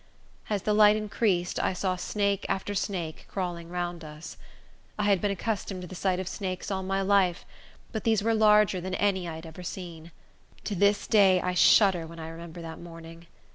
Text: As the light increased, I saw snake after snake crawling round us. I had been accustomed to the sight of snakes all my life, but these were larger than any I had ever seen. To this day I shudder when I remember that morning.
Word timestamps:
As 0.49 0.63
the 0.63 0.73
light 0.73 0.95
increased, 0.95 1.59
I 1.59 1.73
saw 1.73 1.95
snake 1.95 2.43
after 2.49 2.73
snake 2.73 3.25
crawling 3.27 3.69
round 3.69 4.03
us. 4.03 4.35
I 4.97 5.03
had 5.03 5.21
been 5.21 5.29
accustomed 5.29 5.81
to 5.83 5.87
the 5.87 5.93
sight 5.93 6.19
of 6.19 6.27
snakes 6.27 6.71
all 6.71 6.81
my 6.81 7.03
life, 7.03 7.45
but 7.91 8.03
these 8.03 8.23
were 8.23 8.33
larger 8.33 8.81
than 8.81 8.95
any 8.95 9.27
I 9.29 9.35
had 9.35 9.45
ever 9.45 9.61
seen. 9.61 10.11
To 10.63 10.73
this 10.73 11.05
day 11.05 11.39
I 11.39 11.53
shudder 11.53 12.07
when 12.07 12.17
I 12.17 12.29
remember 12.29 12.63
that 12.63 12.79
morning. 12.81 13.27